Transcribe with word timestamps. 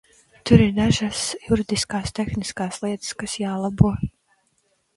Tur 0.49 0.61
ir 0.67 0.71
dažas 0.77 1.19
juridiskās 1.49 2.15
tehnikas 2.21 2.81
lietas, 2.87 3.15
kas 3.23 3.39
jālabo. 3.45 3.95